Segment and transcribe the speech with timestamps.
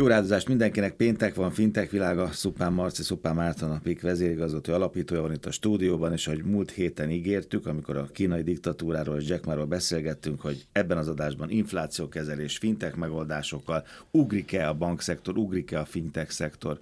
[0.00, 5.20] Jó rádozást mindenkinek, péntek van, fintek világa, Szupán Marci, Szupán Márton, a PIK vezérigazgató alapítója
[5.20, 9.44] van itt a stúdióban, és ahogy múlt héten ígértük, amikor a kínai diktatúráról és Jack
[9.44, 16.30] Marról beszélgettünk, hogy ebben az adásban inflációkezelés, fintek megoldásokkal, ugrik-e a bankszektor, ugrik-e a fintech
[16.30, 16.78] szektor,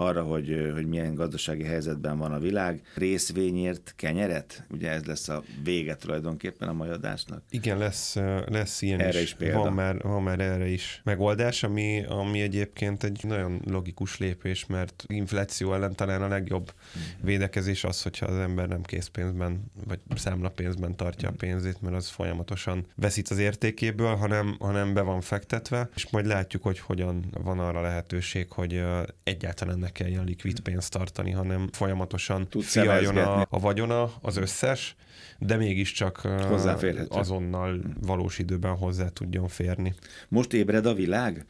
[0.00, 2.82] arra, hogy, hogy milyen gazdasági helyzetben van a világ.
[2.94, 4.64] Részvényért kenyeret?
[4.70, 7.42] Ugye ez lesz a vége tulajdonképpen a mai adásnak.
[7.50, 9.24] Igen, lesz, lesz ilyen erre is.
[9.24, 9.58] is példa.
[9.58, 15.04] Van már, van már erre is megoldás, ami, ami egyébként egy nagyon logikus lépés, mert
[15.06, 17.24] infláció ellen talán a legjobb mm.
[17.24, 22.86] védekezés az, hogyha az ember nem készpénzben vagy számlapénzben tartja a pénzét, mert az folyamatosan
[22.94, 27.80] veszít az értékéből, hanem, hanem be van fektetve, és majd látjuk, hogy hogyan van arra
[27.80, 28.82] lehetőség, hogy
[29.22, 34.96] egyáltalán ne kelljen likvid pénzt tartani, hanem folyamatosan fialjon a, a vagyona, az összes,
[35.38, 36.28] de mégiscsak
[37.08, 39.94] azonnal valós időben hozzá tudjon férni.
[40.28, 41.46] Most ébred a világ?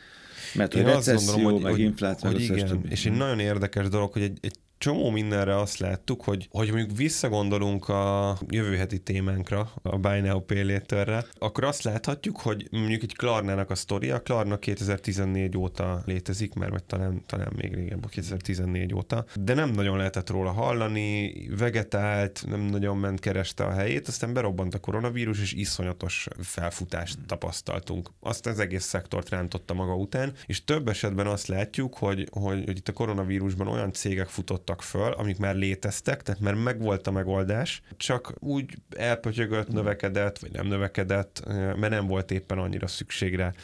[0.54, 3.88] Mert Én hogy recesszió, gondolom, hogy, meg hogy, infláció, hogy igen, és egy nagyon érdekes
[3.88, 8.98] dolog, hogy egy, egy csomó mindenre azt láttuk, hogy, hogy mondjuk visszagondolunk a jövő heti
[8.98, 14.20] témánkra, a Buy Now Pay Later-re, akkor azt láthatjuk, hogy mondjuk egy Klarnának a sztoria,
[14.20, 19.96] Klarna 2014 óta létezik, mert vagy talán, talán még régebben, 2014 óta, de nem nagyon
[19.96, 25.52] lehetett róla hallani, vegetált, nem nagyon ment, kereste a helyét, aztán berobbant a koronavírus, és
[25.52, 28.10] iszonyatos felfutást tapasztaltunk.
[28.20, 32.76] Azt az egész szektort rántotta maga után, és több esetben azt látjuk, hogy, hogy, hogy
[32.76, 37.10] itt a koronavírusban olyan cégek futottak dobtak föl, amik már léteztek, tehát már megvolt a
[37.10, 41.42] megoldás, csak úgy elpötyögött, növekedett, vagy nem növekedett,
[41.76, 43.54] mert nem volt éppen annyira szükségre.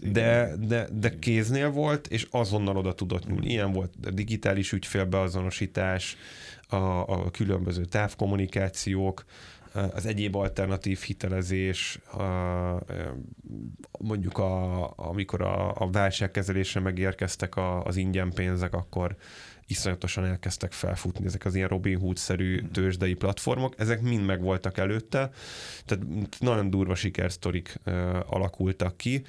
[0.00, 3.46] De, de, de kéznél volt, és azonnal oda tudott nyúlni.
[3.46, 6.16] Ilyen volt a digitális ügyfélbeazonosítás,
[6.68, 9.24] a, a különböző távkommunikációk,
[9.94, 12.22] az egyéb alternatív hitelezés, a,
[13.98, 19.16] mondjuk a, amikor a, a válságkezelésre megérkeztek a, az ingyen pénzek, akkor
[19.66, 22.70] iszonyatosan elkezdtek felfutni ezek az ilyen Robin Hood-szerű hmm.
[22.70, 25.30] tőzsdei platformok, ezek mind megvoltak előtte,
[25.84, 26.04] tehát
[26.38, 27.80] nagyon durva sikersztorik
[28.26, 29.22] alakultak ki,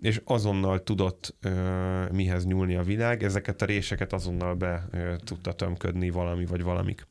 [0.00, 5.52] és azonnal tudott uh, mihez nyúlni a világ, ezeket a réseket azonnal be uh, tudta
[5.52, 7.06] tömködni valami vagy valamik.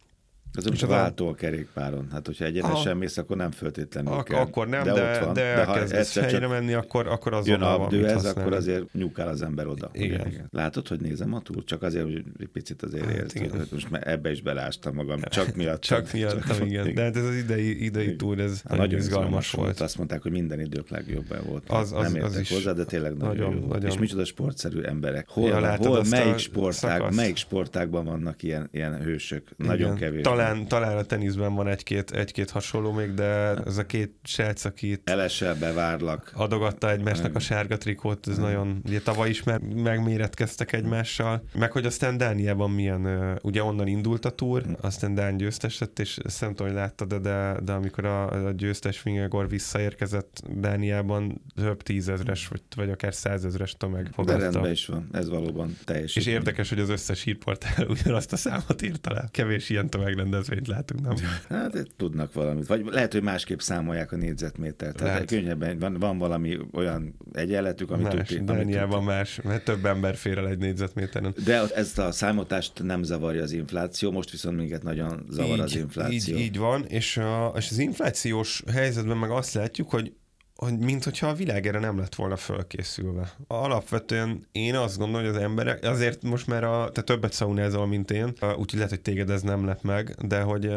[0.58, 2.08] Ez nem csak váltó a kerékpáron.
[2.12, 4.40] Hát, hogyha egyenesen mész, akkor nem föltétlenül ak- kell.
[4.40, 5.34] Akkor nem, de, de, van.
[5.34, 9.28] de, de ha egyszer helyre menni, akkor, akkor az jön a ez, akkor azért nyúkál
[9.28, 9.90] az ember oda.
[9.94, 10.28] Igen.
[10.28, 10.47] igen.
[10.52, 11.64] Látod, hogy nézem a túl?
[11.64, 13.72] Csak azért, hogy egy picit azért hát, érsz.
[13.72, 15.22] Most ebbe is belástam magam.
[15.30, 15.81] Csak miatt.
[15.81, 16.94] csak miatt, igen.
[16.94, 19.80] De hát ez az idei, idei túr, ez hát nagyon izgalmas volt.
[19.80, 21.70] Azt mondták, hogy minden idők legjobb volt.
[21.70, 23.88] Az, az, nem értek hozzá, de tényleg nagyon, jó.
[23.88, 25.30] És micsoda sportszerű emberek.
[25.30, 29.47] Hol, melyik sportág, melyik sportágban vannak ilyen hősök?
[29.58, 34.14] Nagyon kevés talán, talán a teniszben van egy-két, egy-két hasonló még, de ez a két
[34.24, 36.31] srác, akit Elesel bevárlak.
[36.36, 41.86] Adogatta egymásnak a sárga trikót, ez nagyon, ugye tavaly is meg, megméretkeztek egymással, meg hogy
[41.86, 46.50] aztán Dániában milyen, ugye onnan indult a túr, aztán Dán győztes lett, és ezt nem
[46.50, 52.62] tudom, hogy láttad, de, de amikor a, a győztes Vingegor visszaérkezett Dániában, több tízezres, vagy,
[52.76, 54.38] vagy akár százezres tömeg fogadta.
[54.40, 56.16] De rendben is van, ez valóban teljes.
[56.16, 59.28] És érdekes, hogy az összes hírportál ugyanazt a számot írta le.
[59.32, 61.16] Kevés ilyen tömegrendezvény rendezvényt látunk, nem?
[61.60, 62.68] Hát tudnak valamit.
[62.68, 64.96] Vagy lehet, hogy másképp számolják a négyzetmétert.
[64.96, 65.28] Tehát lehet.
[65.28, 70.38] könnyebben van, van valami olyan egyenletük, amit más, tud, Dániában más, mert több ember fér
[70.38, 71.34] el egy négyzetméteren.
[71.46, 75.76] De ezt a számotást nem zavarja az infláció, most viszont minket nagyon zavar így, az
[75.76, 76.36] infláció.
[76.36, 80.14] Így, így van, és, a, és az inflációs helyzetben meg azt látjuk, hogy
[80.56, 83.34] hogy mint hogyha a világ erre nem lett volna fölkészülve.
[83.47, 88.12] Alapvetően én azt gondolom, hogy az emberek, azért most már a, te többet szaunázol, mint
[88.12, 90.68] én, úgyhogy lehet, hogy téged ez nem lett meg, de hogy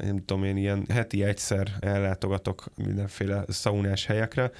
[0.00, 4.50] nem tudom én, ilyen heti egyszer ellátogatok mindenféle szaunás helyekre,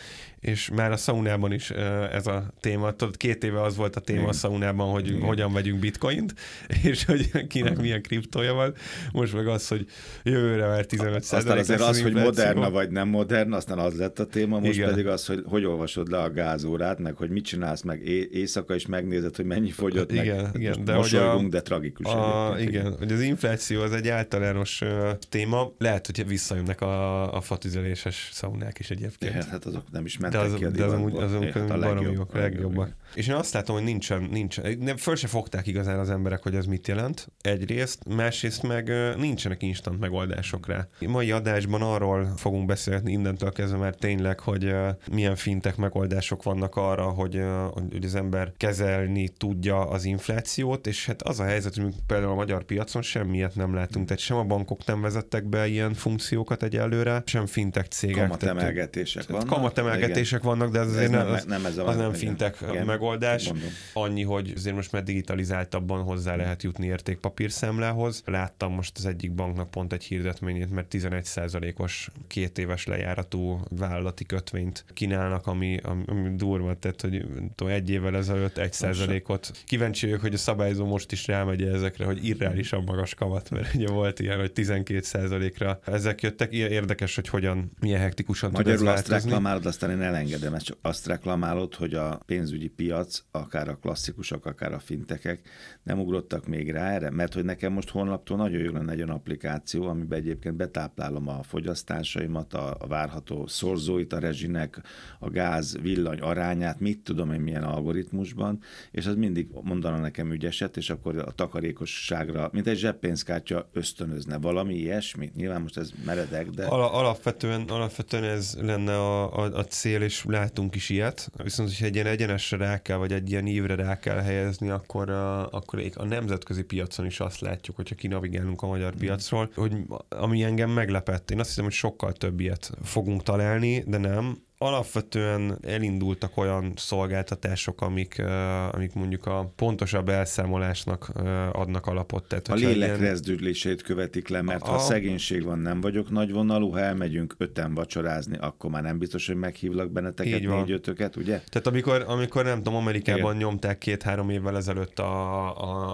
[0.47, 1.71] és már a szaunában is
[2.13, 4.31] ez a téma, tudod, két éve az volt a téma Igen.
[4.31, 5.21] a szaunában, hogy Igen.
[5.21, 6.35] hogyan vegyünk bitcoint,
[6.83, 8.75] és hogy kinek milyen kriptója van,
[9.13, 9.87] most meg az, hogy
[10.23, 14.27] jövőre már 15 Aztán azért az, hogy moderna vagy nem modern, aztán az lett a
[14.27, 14.89] téma, most Igen.
[14.89, 18.87] pedig az, hogy hogy olvasod le a gázórát, meg hogy mit csinálsz, meg éjszaka is
[18.87, 22.07] megnézed, hogy mennyi fogyott, igen, meg igen, de mosolygunk, a, de tragikus.
[22.07, 27.35] A, igen, igen, hogy az infláció az egy általános uh, téma, lehet, hogy visszajönnek a,
[27.37, 29.35] a fatüzeléses szaunák is egyébként.
[29.35, 31.53] Igen, hát azok nem is mentek de az, ki a de az amúgy, az amúgy
[31.53, 32.95] hát a legjobb, legjobbak.
[33.15, 36.55] És én azt látom, hogy nincsen, nincsen, nem, föl se fogták igazán az emberek, hogy
[36.55, 37.29] ez mit jelent.
[37.41, 40.89] Egyrészt, másrészt meg nincsenek instant megoldások rá.
[41.07, 44.75] Mai adásban arról fogunk beszélni innentől kezdve már tényleg, hogy
[45.13, 47.43] milyen fintek megoldások vannak arra, hogy,
[47.73, 52.35] hogy az ember kezelni tudja az inflációt, és hát az a helyzet, hogy például a
[52.35, 57.23] magyar piacon semmiet nem látunk, tehát sem a bankok nem vezettek be ilyen funkciókat egyelőre,
[57.27, 58.23] sem fintek cégek.
[58.23, 59.47] Kamatemelgetések vannak.
[59.47, 62.59] Kamatemelgetés lépések vannak, de ez azért nem, nem, az, nem, ez a, az nem fintek
[62.71, 63.49] igen, megoldás.
[63.49, 63.69] mondom.
[63.93, 68.23] Annyi, hogy azért most már digitalizáltabban hozzá lehet jutni értékpapírszámlához.
[68.25, 74.85] Láttam most az egyik banknak pont egy hirdetményét, mert 11%-os két éves lejáratú vállalati kötvényt
[74.93, 79.53] kínálnak, ami, ami, durva, tehát hogy nem tudom, egy évvel ezelőtt 1%-ot.
[79.67, 83.89] Kíváncsi vagyok, hogy a szabályzó most is rámegy ezekre, hogy irreálisan magas kamat, mert ugye
[83.89, 86.53] volt ilyen, hogy 12%-ra ezek jöttek.
[86.53, 90.79] Érdekes, hogy hogyan, milyen hektikusan tud ez Magyarul azt reklamálod, aztán én elengedem, ezt csak
[90.83, 95.49] azt reklamálod, hogy a pénzügyi piac, akár a klasszikusok, akár a fintekek
[95.83, 99.87] nem ugrottak még rá erre, mert hogy nekem most honlaptól nagyon jó egy olyan applikáció,
[99.87, 104.81] amiben egyébként betáplálom a fogyasztásaimat, a, várható szorzóit a rezsinek,
[105.19, 108.61] a gáz, villany arányát, mit tudom én milyen algoritmusban,
[108.91, 114.75] és az mindig mondana nekem ügyeset, és akkor a takarékosságra, mint egy zseppénzkártya ösztönözne valami
[114.75, 115.31] ilyesmi.
[115.35, 116.65] Nyilván most ez meredek, de...
[116.65, 121.31] Ala, alapvetően, alapvetően ez lenne a, a, a cél, és látunk is ilyet.
[121.43, 125.11] Viszont, hogyha egy ilyen egyenesre rá kell, vagy egy ilyen ívre rá kell helyezni, akkor,
[125.11, 129.73] a, akkor a nemzetközi piacon is azt látjuk, hogyha kinavigálunk a magyar piacról, hogy
[130.09, 135.59] ami engem meglepett, én azt hiszem, hogy sokkal több ilyet fogunk találni, de nem alapvetően
[135.63, 138.23] elindultak olyan szolgáltatások, amik,
[138.71, 141.09] amik mondjuk a pontosabb elszámolásnak
[141.53, 142.25] adnak alapot.
[142.29, 146.71] Tehát, A lélek ilyen- rezdülését követik le, mert ha A- szegénység van, nem vagyok nagyvonalú,
[146.71, 151.41] ha elmegyünk öten vacsorázni, akkor már nem biztos, hogy meghívlak benneteket, négy-ötöket, ugye?
[151.49, 153.37] Tehát amikor, amikor nem tudom, Amerikában Igen.
[153.37, 155.47] nyomták két-három évvel ezelőtt a,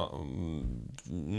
[0.05, 0.11] a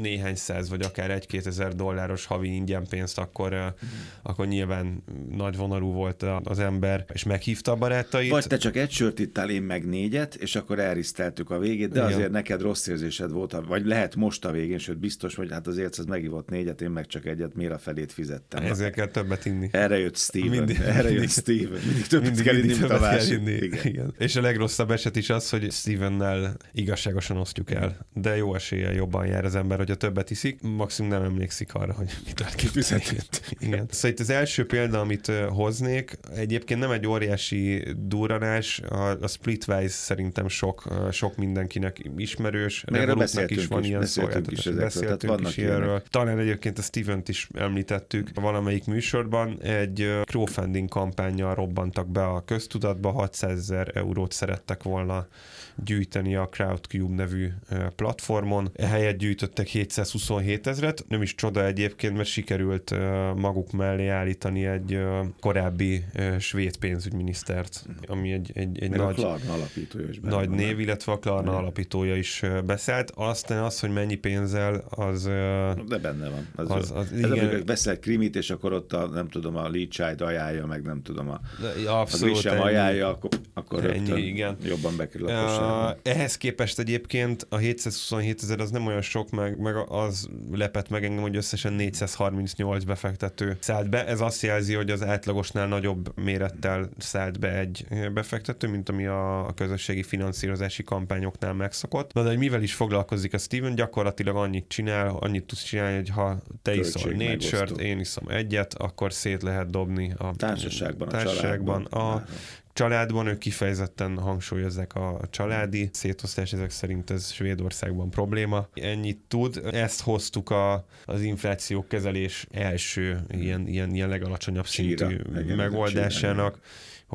[0.02, 3.88] néhány száz, vagy akár egy-két ezer dolláros havi ingyen pénzt, akkor, mm.
[4.24, 8.30] akkor nyilván nagy vonalú volt az ember, és meghívta a barátait.
[8.30, 12.00] Vagy te csak egy sört ittál, én meg négyet, és akkor elriszteltük a végét, de
[12.00, 12.14] Igen.
[12.14, 16.00] azért neked rossz érzésed volt, vagy lehet most a végén, sőt biztos, hogy hát azért
[16.00, 18.64] ez megívott négyet, én meg csak egyet, miért a felét fizettem.
[18.66, 19.68] Ezért kell többet inni.
[19.72, 20.50] Erre jött Steven.
[20.50, 21.80] Mindig- Mindig, Erre mindig- jött Steven.
[21.86, 23.38] Mindig többet kell inni, mint a másik.
[23.40, 23.52] inni.
[23.52, 23.80] Igen.
[23.86, 24.14] Igen.
[24.18, 28.08] És a legrosszabb eset is az, hogy Stevennel igazságosan osztjuk el.
[28.14, 30.62] De jó eséllyel jobban jár az ember, hogyha többet iszik.
[30.62, 33.56] Maximum nem emlékszik arra, hogy mit tart Kifizetett.
[33.60, 33.86] Igen.
[33.90, 39.88] Szóval itt az első példa, amit hoznék, egyébként nem egy óriási durranás, a, a Splitwise
[39.88, 44.66] szerintem sok, sok mindenkinek ismerős, Meg Revolutnak is van is, ilyen is szolgáltatás.
[44.66, 46.04] ezekről, tehát Beszéltünk is ilyenről.
[46.10, 53.12] Talán egyébként a Steven-t is említettük valamelyik műsorban, egy crowdfunding kampányjal robbantak be a köztudatba,
[53.12, 55.28] 600 ezer eurót szerettek volna
[55.76, 57.50] gyűjteni a Crowdcube nevű
[57.96, 58.72] platformon.
[58.76, 61.06] Ehelyett gyűjtöttek 727 ezret.
[61.08, 62.96] Nem is csoda egyébként, mert sikerült
[63.36, 65.00] maguk mellé állítani egy
[65.40, 66.04] korábbi
[66.40, 70.58] svéd pénzügyminisztert, ami egy, egy, egy Meg a nagy, Klarna alapítója is nagy van.
[70.58, 71.62] név, illetve a Klarna Igen.
[71.62, 73.12] alapítója is beszállt.
[73.16, 75.24] Aztán az, hogy mennyi pénzzel, az...
[75.24, 76.48] De benne van.
[76.56, 77.32] Az, Az- az, az- ez igen.
[77.32, 81.02] amikor veszel krimit, és akkor ott a, nem tudom, a lead child ajánlja, meg nem
[81.02, 81.40] tudom, a,
[81.84, 84.58] de a abszolút sem ajánlja, akkor, akkor Ennyi, rögtön igen.
[84.64, 85.98] jobban bekerül a kosárba.
[86.04, 91.04] ehhez képest egyébként a 727 ezer az nem olyan sok, meg, meg az lepett meg
[91.04, 94.08] engem, hogy összesen 438 befektető szállt be.
[94.08, 99.48] Ez azt jelzi, hogy az átlagosnál nagyobb mérettel szállt be egy befektető, mint ami a,
[99.48, 102.14] a közösségi finanszírozási kampányoknál megszokott.
[102.14, 106.10] Na de hogy mivel is foglalkozik a Steven, gyakorlatilag annyit csinál, annyit tudsz csinálni, hogy
[106.10, 111.12] ha te iszol négy sört, én iszom egyet, akkor szét lehet dobni a Társaságban, a
[111.12, 112.16] társaságban családban.
[112.16, 112.26] a
[112.74, 118.68] családban, ők kifejezetten hangsúlyozzák a családi szétosztás, ezek szerint ez Svédországban probléma.
[118.74, 119.62] Ennyit tud.
[119.72, 125.08] Ezt hoztuk a, az infláció kezelés első ilyen, ilyen, ilyen legalacsonyabb Csíra.
[125.08, 126.60] szintű megoldásának,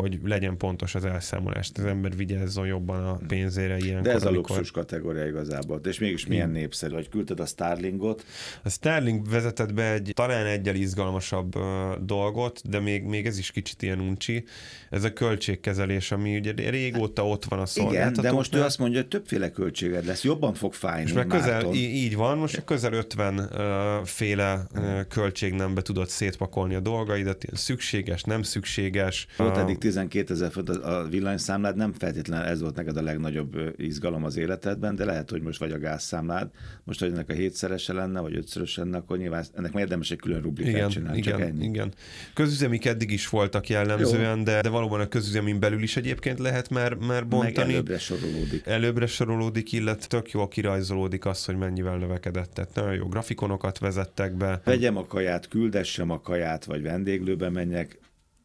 [0.00, 1.70] hogy legyen pontos az elszámolás.
[1.74, 5.80] Az ember vigyázzon jobban a pénzére ilyenkor, De ez a amikor- luxus kategória igazából.
[5.84, 8.24] És mégis milyen népszerű, hogy küldted a Starlingot,
[8.62, 11.54] A Sterling vezetett be egy talán egyel izgalmasabb
[12.04, 14.44] dolgot, de még, még ez is kicsit ilyen uncsi.
[14.90, 18.30] Ez a költségkezelés, ami ugye régóta ott van a igen, szolgáltatóknál.
[18.30, 21.06] de most ő azt mondja, hogy többféle költséged lesz, jobban fog fájni.
[21.08, 21.74] és már közel, Márton.
[21.74, 28.22] így van, most közel 50 uh, féle uh, költségnembe tudod szétpakolni a dolgaidat, ilyen szükséges,
[28.22, 29.26] nem szükséges.
[29.36, 34.24] Volt eddig 12 ezer font a villanyszámlád, nem feltétlenül ez volt neked a legnagyobb izgalom
[34.24, 36.50] az életedben, de lehet, hogy most vagy a gázszámlád,
[36.84, 40.18] most, hogy ennek a hétszerese lenne, vagy ötszörös lenne, akkor nyilván ennek már érdemes egy
[40.18, 41.64] külön rublikát igen, csinálni, csak igen, ennyi.
[41.64, 41.92] igen.
[42.34, 46.94] Közüzemik eddig is voltak jellemzően, de, de valóban a közüzemin belül is egyébként lehet már,
[46.94, 47.72] már Meg bontani.
[47.72, 48.66] előbbre sorolódik.
[48.66, 52.50] előbbre sorolódik, illetve tök jól kirajzolódik az, hogy mennyivel növekedett.
[52.54, 54.60] Tehát nagyon jó grafikonokat vezettek be.
[54.64, 57.98] Vegyem a kaját, küldessem a kaját, vagy vendéglőbe menjek,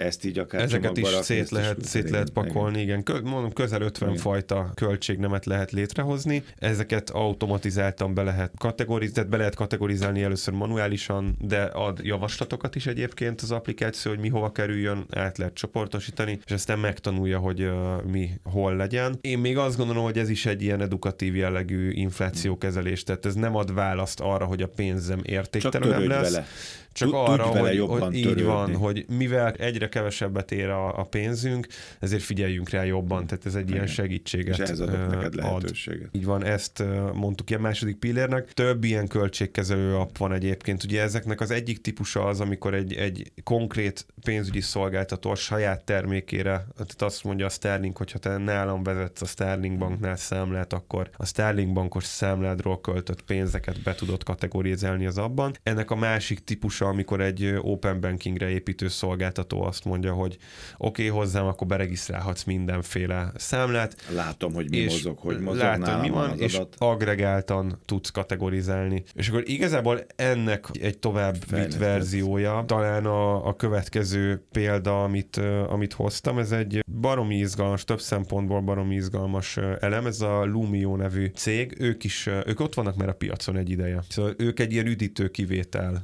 [0.04, 3.00] ezt így akár Ezeket is rakni, szét lehet, is, szét lehet pakolni, igen.
[3.00, 3.24] igen.
[3.24, 4.22] mondom, közel 50 igen.
[4.22, 6.44] fajta költségnemet lehet létrehozni.
[6.58, 13.42] Ezeket automatizáltan be lehet kategorizálni, be lehet kategorizálni először manuálisan, de ad javaslatokat is egyébként
[13.42, 18.30] az applikáció, hogy mi hova kerüljön, át lehet csoportosítani, és aztán megtanulja, hogy uh, mi
[18.44, 19.18] hol legyen.
[19.22, 23.56] Én még azt gondolom, hogy ez is egy ilyen edukatív jellegű inflációkezelés, tehát ez nem
[23.56, 26.32] ad választ arra, hogy a pénzem értéktelenebb lesz.
[26.32, 26.46] Vele
[26.94, 31.68] csak arra, hogy, hogy így van, hogy mivel egyre kevesebbet ér a, a pénzünk,
[32.00, 33.74] ezért figyeljünk rá jobban, tehát ez egy Igen.
[33.74, 36.08] ilyen segítséget És ez adott neked lehetőséget.
[36.08, 36.16] Ad.
[36.16, 36.84] Így van, ezt
[37.14, 38.52] mondtuk ilyen második pillérnek.
[38.54, 40.84] Több ilyen költségkezelő app van egyébként.
[40.84, 46.66] Ugye ezeknek az egyik típusa az, amikor egy, egy konkrét pénzügyi szolgáltató a saját termékére,
[46.76, 51.26] tehát azt mondja a Sterling, hogyha te nálam vezetsz a Sterling banknál számlát, akkor a
[51.26, 55.54] Sterling bankos számládról költött pénzeket be tudod kategorizálni az abban.
[55.64, 60.38] Ennek a másik típusa típusa, amikor egy open bankingre építő szolgáltató azt mondja, hogy
[60.78, 63.96] oké, okay, hozzám, akkor beregisztrálhatsz mindenféle számlát.
[64.16, 66.76] Látom, hogy mi és mozog, hogy mozog látom, mi van, és adat.
[66.78, 69.04] agregáltan tudsz kategorizálni.
[69.14, 75.38] És akkor igazából ennek egy tovább vitt verziója, talán a, a következő példa, amit,
[75.68, 81.32] amit hoztam, ez egy baromi izgalmas, több szempontból baromi izgalmas elem, ez a Lumio nevű
[81.36, 84.04] cég, ők is, ők ott vannak már a piacon egy ideje.
[84.10, 86.04] Szóval ők egy ilyen üdítő kivétel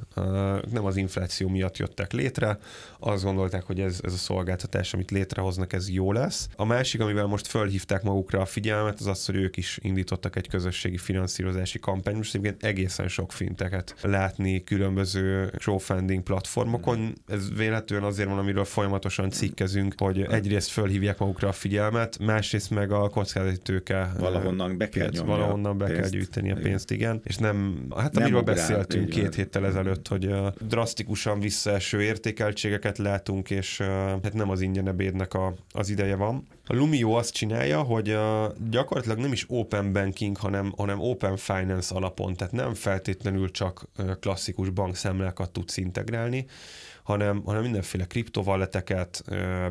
[0.70, 2.58] nem az infláció miatt jöttek létre,
[2.98, 6.48] azt gondolták, hogy ez, ez a szolgáltatás, amit létrehoznak, ez jó lesz.
[6.56, 10.48] A másik, amivel most fölhívták magukra a figyelmet, az az, hogy ők is indítottak egy
[10.48, 12.16] közösségi finanszírozási kampányt.
[12.16, 17.14] Most egyébként egészen sok finteket látni különböző crowdfunding platformokon.
[17.26, 22.92] Ez véletlenül azért van, amiről folyamatosan cikkezünk, hogy egyrészt fölhívják magukra a figyelmet, másrészt meg
[22.92, 24.12] a kockázati tőke.
[24.18, 26.00] Valahonnan be kell nyomni Valahonnan be pénzt.
[26.00, 27.20] kell gyűjteni a pénzt, igen.
[27.24, 30.34] És nem, hát nem amiről beszéltünk két héttel ezelőtt, hogy
[30.68, 33.78] drasztikusan visszaeső értékeltségeket látunk, és
[34.22, 36.46] hát nem az ingyen ebédnek a, az ideje van.
[36.66, 38.18] A Lumio azt csinálja, hogy
[38.70, 43.84] gyakorlatilag nem is open banking, hanem, hanem open finance alapon, tehát nem feltétlenül csak
[44.20, 46.46] klasszikus bankszámlákat tudsz integrálni,
[47.02, 49.24] hanem, hanem mindenféle kriptovalleteket,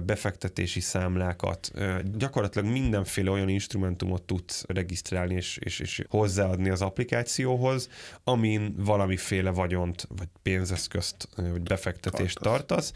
[0.06, 1.72] befektetési számlákat,
[2.18, 7.90] gyakorlatilag mindenféle olyan instrumentumot tudsz regisztrálni és, és, és hozzáadni az applikációhoz,
[8.24, 12.94] amin valamiféle vagyont, vagy pénzeszközt, vagy befektetést tartasz, tartasz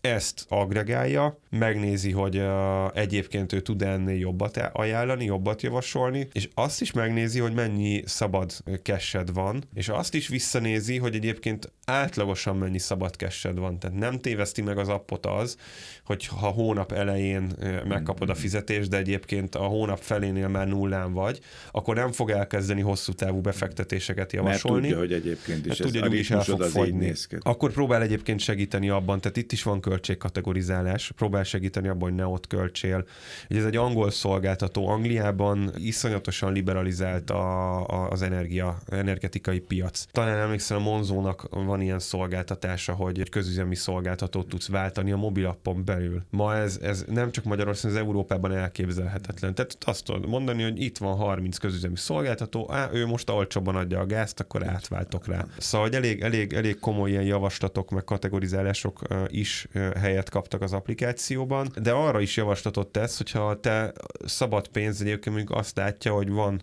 [0.00, 6.80] ezt agregálja, megnézi, hogy uh, egyébként ő tud ennél jobbat ajánlani, jobbat javasolni, és azt
[6.80, 8.52] is megnézi, hogy mennyi szabad
[8.82, 13.78] kessed van, és azt is visszanézi, hogy egyébként átlagosan mennyi szabad kessed van.
[13.78, 15.56] Tehát nem téveszti meg az appot az,
[16.04, 17.52] hogy ha hónap elején
[17.88, 21.40] megkapod a fizetést, de egyébként a hónap felénél már nullán vagy,
[21.70, 24.88] akkor nem fog elkezdeni hosszú távú befektetéseket javasolni.
[24.88, 27.12] Mert tudja, hogy egyébként is tudja, hogy is el fog fogyni.
[27.40, 32.26] Akkor próbál egyébként segíteni abban, tehát itt is van költségkategorizálás, próbál segíteni abban, hogy ne
[32.26, 33.04] ott költsél.
[33.50, 40.06] Ugye ez egy angol szolgáltató, Angliában iszonyatosan liberalizált a, a, az energia, energetikai piac.
[40.12, 45.84] Talán emlékszem, a Monzónak van ilyen szolgáltatása, hogy egy közüzemi szolgáltatót tudsz váltani a mobilappon
[45.84, 46.22] belül.
[46.30, 49.54] Ma ez, ez nem csak Magyarországon, az Európában elképzelhetetlen.
[49.54, 53.98] Tehát azt tudod mondani, hogy itt van 30 közüzemi szolgáltató, á, ő most olcsóban adja
[53.98, 55.46] a gázt, akkor átváltok rá.
[55.58, 59.66] Szóval hogy elég, elég, elég komoly ilyen javaslatok, meg kategorizálások is
[59.98, 63.92] helyet kaptak az applikációban, de arra is javaslatot tesz, hogyha te
[64.24, 66.62] szabad pénz egyébként azt látja, hogy van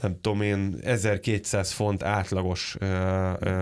[0.00, 2.76] nem tudom én, 1200 font átlagos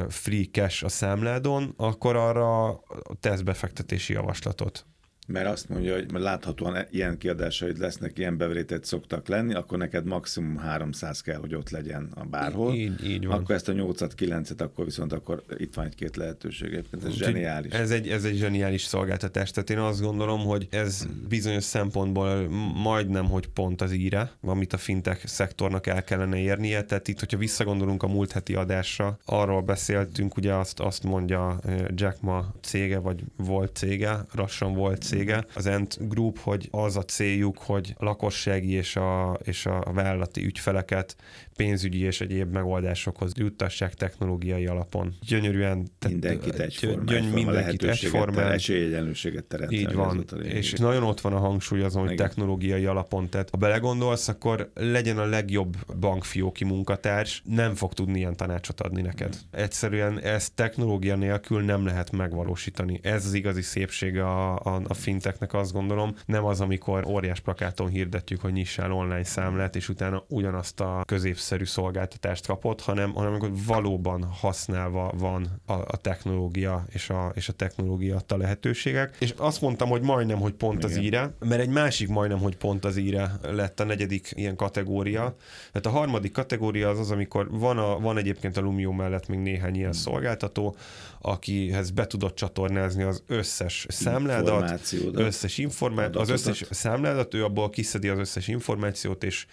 [0.08, 2.80] free cash a számládon, akkor arra
[3.20, 4.86] tesz befektetési javaslatot
[5.26, 10.56] mert azt mondja, hogy láthatóan ilyen kiadásaid lesznek, ilyen bevételt szoktak lenni, akkor neked maximum
[10.56, 12.74] 300 kell, hogy ott legyen a bárhol.
[12.74, 13.38] Így, így van.
[13.38, 16.74] Akkor ezt a 8-at, 9-et, akkor viszont akkor itt van egy-két lehetőség.
[16.74, 17.72] Ez Úgy, zseniális.
[17.72, 19.50] Ez egy, ez egy zseniális szolgáltatás.
[19.50, 22.48] Tehát én azt gondolom, hogy ez bizonyos szempontból
[22.82, 26.82] majdnem, hogy pont az íre, amit a fintech szektornak el kellene érnie.
[26.82, 31.60] Tehát itt, hogyha visszagondolunk a múlt heti adásra, arról beszéltünk, ugye azt, azt mondja
[31.94, 35.11] Jack Ma cége, vagy volt cége, rassan volt cége,
[35.54, 40.44] az Ent Group, hogy az a céljuk, hogy a lakossági és a, és a vállalati
[40.44, 41.16] ügyfeleket
[41.56, 45.14] pénzügyi és egyéb megoldásokhoz juttassák technológiai alapon.
[45.26, 45.88] Gyönyörűen.
[46.08, 47.04] Mindenkit egyformán.
[47.04, 48.52] Gyöny, mindenkit egyformán.
[48.52, 49.72] Esélyegyenlőséget teremt.
[49.72, 50.24] Így van.
[50.42, 53.28] És nagyon ott van a hangsúly azon, hogy technológiai alapon.
[53.28, 59.02] Tehát ha belegondolsz, akkor legyen a legjobb bankfióki munkatárs, nem fog tudni ilyen tanácsot adni
[59.02, 59.38] neked.
[59.50, 63.00] Egyszerűen ezt technológia nélkül nem lehet megvalósítani.
[63.02, 67.88] Ez az igazi szépsége a, a, a finteknek azt gondolom, nem az, amikor óriás plakáton
[67.88, 73.50] hirdetjük, hogy nyissál online számlát, és utána ugyanazt a középszerű szolgáltatást kapod, hanem, hanem amikor
[73.66, 79.16] valóban használva van a, a technológia és a, és a technológia adta lehetőségek.
[79.18, 80.90] És azt mondtam, hogy majdnem, hogy pont Igen.
[80.90, 85.36] az íre, mert egy másik majdnem, hogy pont az íre lett a negyedik ilyen kategória.
[85.72, 89.38] Tehát a harmadik kategória az az, amikor van, a, van egyébként a Lumio mellett még
[89.38, 90.00] néhány ilyen hmm.
[90.00, 90.76] szolgáltató,
[91.20, 94.80] akihez be tudod csatornázni az összes számládat,
[95.12, 99.46] összes információt, az összes számládat, ő abból kiszedi az összes információt, és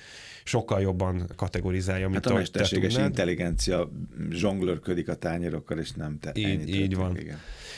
[0.49, 3.91] sokkal jobban kategorizálja, mint hát a mesterséges intelligencia
[4.29, 6.31] zsonglőrködik a tányérokkal, és nem te.
[6.33, 7.17] Így, így van.
[7.17, 7.37] Igen.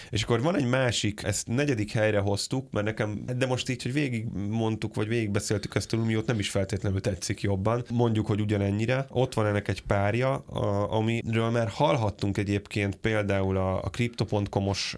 [0.09, 3.93] És akkor van egy másik, ezt negyedik helyre hoztuk, mert nekem, de most így, hogy
[3.93, 7.83] végig mondtuk, vagy végig beszéltük ezt a Lumiót, nem is feltétlenül tetszik jobban.
[7.89, 9.05] Mondjuk, hogy ugyanennyire.
[9.09, 14.95] Ott van ennek egy párja, a, amiről már hallhattunk egyébként például a, a Crypto.com-os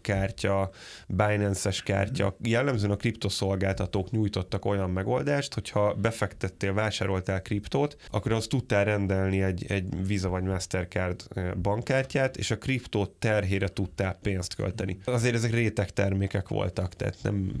[0.00, 0.70] kártya,
[1.08, 7.05] Binance-es kártya, jellemzően a kriptoszolgáltatók nyújtottak olyan megoldást, hogyha befektettél, vásároltál
[7.42, 11.22] kriptót, akkor az tudtál rendelni egy, egy Visa vagy Mastercard
[11.62, 14.98] bankkártyát, és a kriptó terhére tudtál pénzt költeni.
[15.04, 17.52] Azért ezek réteg termékek voltak, tehát nem,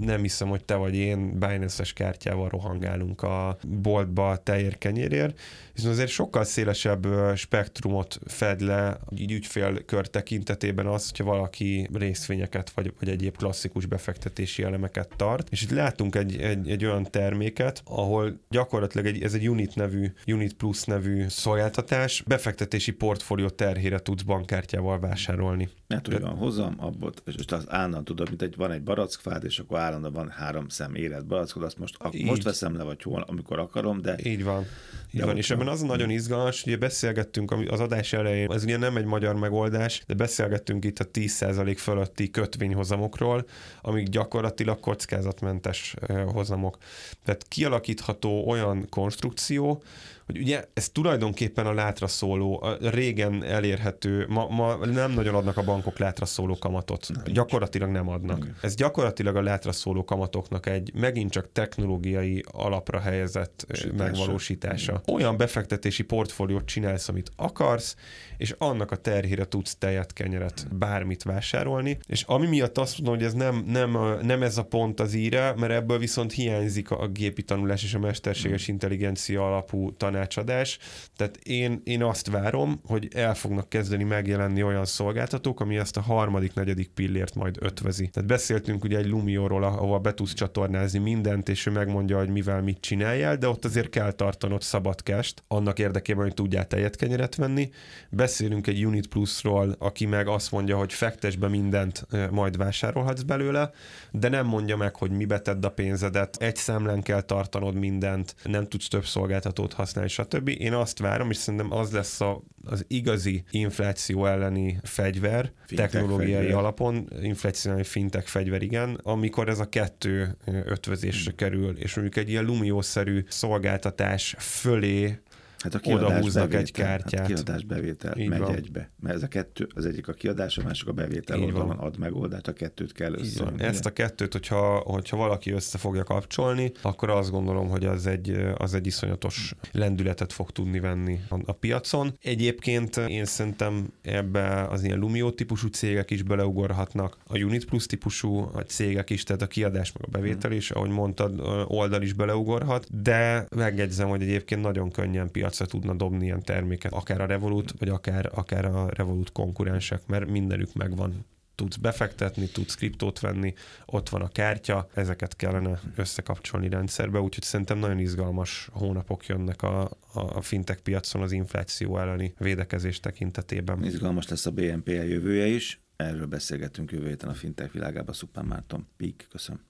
[0.00, 5.38] nem hiszem, hogy te vagy én Binance-es kártyával rohangálunk a boltba tehér kenyérért,
[5.74, 7.06] hiszen azért sokkal szélesebb
[7.36, 14.62] spektrumot fed le így ügyfélkör tekintetében az, hogyha valaki részvényeket vagy, vagy egyéb klasszikus befektetési
[14.62, 15.48] elemeket tart.
[15.50, 18.59] És itt látunk egy, egy, egy olyan terméket, ahol gyakorlatilag
[18.94, 25.68] egy, ez egy Unit nevű, Unit Plus nevű szolgáltatás, befektetési portfólió terhére tudsz bankkártyával vásárolni.
[25.86, 29.58] Mert hogy van hozam, abból, és az állandóan tudod, mint egy, van egy barackfád, és
[29.58, 33.24] akkor állandóan van három szem érett barackod, azt most, a, most veszem le, vagy hol,
[33.26, 34.16] amikor akarom, de...
[34.22, 34.66] Így van.
[35.12, 38.96] Így van, és ebben az nagyon izgalmas, hogy beszélgettünk az adás elején, ez ugye nem
[38.96, 43.46] egy magyar megoldás, de beszélgettünk itt a 10% fölötti kötvényhozamokról,
[43.82, 45.94] amik gyakorlatilag kockázatmentes
[46.32, 46.78] hozamok.
[47.24, 49.82] Tehát kialakítható olyan konstrukció,
[50.30, 55.56] hogy ugye ez tulajdonképpen a látra szóló, a régen elérhető, ma, ma nem nagyon adnak
[55.56, 57.06] a bankok látra szóló kamatot.
[57.14, 58.38] Nem gyakorlatilag nem adnak.
[58.38, 58.56] Nem.
[58.62, 64.02] Ez gyakorlatilag a látra szóló kamatoknak egy megint csak technológiai alapra helyezett Sítása.
[64.02, 65.00] megvalósítása.
[65.06, 67.96] Olyan befektetési portfóliót csinálsz, amit akarsz,
[68.36, 71.98] és annak a terhére tudsz tejet, kenyeret, bármit vásárolni.
[72.06, 75.54] És ami miatt azt mondom, hogy ez nem, nem, nem ez a pont az íre,
[75.56, 80.78] mert ebből viszont hiányzik a gépi tanulás és a mesterséges intelligencia alapú tanácsadás.
[81.16, 86.00] Tehát én, én azt várom, hogy el fognak kezdeni megjelenni olyan szolgáltatók, ami ezt a
[86.00, 88.08] harmadik, negyedik pillért majd ötvezi.
[88.08, 92.62] Tehát beszéltünk ugye egy Lumióról, ahol be tudsz csatornázni mindent, és ő megmondja, hogy mivel
[92.62, 97.34] mit csináljál, de ott azért kell tartanod szabad kest, annak érdekében, hogy tudjál tejet kenyeret
[97.34, 97.70] venni
[98.10, 103.70] beszélünk egy Unit Plusról, aki meg azt mondja, hogy fektes be mindent, majd vásárolhatsz belőle,
[104.10, 108.68] de nem mondja meg, hogy mi tedd a pénzedet, egy számlán kell tartanod mindent, nem
[108.68, 110.48] tudsz több szolgáltatót használni, stb.
[110.48, 116.32] Én azt várom, és szerintem az lesz a, az igazi infláció elleni fegyver, fintech technológiai
[116.32, 116.54] fegyver.
[116.54, 121.36] alapon, infláció elleni fintech fegyver, igen, amikor ez a kettő ötvözésre hmm.
[121.36, 125.18] kerül, és mondjuk egy ilyen lumiószerű szolgáltatás fölé
[125.62, 127.20] Hát a kiadás egy kártyát.
[127.20, 128.54] Hát kiadás bevétel Így megy van.
[128.54, 128.90] egybe.
[129.00, 131.70] Mert ez a kettő, az egyik a kiadás, a másik a bevétel Így van.
[131.70, 133.62] ad megoldást, a kettőt kell összeadni.
[133.62, 138.36] Ezt a kettőt, hogyha, hogyha valaki össze fogja kapcsolni, akkor azt gondolom, hogy az egy,
[138.56, 142.18] az egy iszonyatos lendületet fog tudni venni a, a piacon.
[142.22, 148.36] Egyébként én szerintem ebbe az ilyen Lumio típusú cégek is beleugorhatnak, a Unit Plus típusú
[148.36, 153.02] a cégek is, tehát a kiadás meg a bevétel is, ahogy mondtad, oldal is beleugorhat,
[153.02, 157.74] de megjegyzem, hogy egyébként nagyon könnyen piac piacra tudna dobni ilyen terméket, akár a Revolut,
[157.78, 163.54] vagy akár, akár a Revolut konkurensek, mert mindenük megvan tudsz befektetni, tudsz kriptót venni,
[163.86, 169.90] ott van a kártya, ezeket kellene összekapcsolni rendszerbe, úgyhogy szerintem nagyon izgalmas hónapok jönnek a,
[170.12, 173.84] a fintech piacon az infláció elleni védekezés tekintetében.
[173.84, 178.14] Izgalmas lesz a BNP jövője is, erről beszélgetünk jövő héten a fintech világában.
[178.14, 179.60] Szupán Márton, Pík, köszönöm.